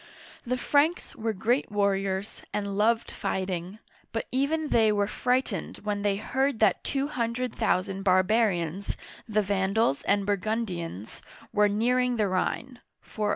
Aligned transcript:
The 0.47 0.57
Franks 0.57 1.15
were 1.15 1.31
great 1.31 1.71
warriors, 1.71 2.43
and 2.51 2.75
loved 2.75 3.11
fighting, 3.11 3.77
but 4.11 4.25
even 4.31 4.69
they 4.69 4.91
were 4.91 5.05
frightened 5.05 5.77
when 5.83 6.01
they 6.01 6.15
heard 6.15 6.59
that 6.59 6.83
two 6.83 7.07
hun 7.09 7.33
dred 7.33 7.53
thousand 7.53 8.01
barbarians, 8.01 8.97
the 9.29 9.43
Van'dals 9.43 10.01
and 10.07 10.25
Burgun'dians, 10.25 11.21
were 11.53 11.69
nearing 11.69 12.15
the 12.15 12.27
Rhine 12.27 12.79
(406). 13.03 13.29